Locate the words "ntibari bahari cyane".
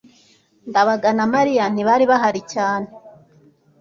1.73-2.87